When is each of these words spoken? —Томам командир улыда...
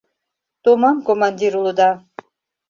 —Томам 0.63 0.97
командир 1.07 1.53
улыда... 1.59 1.91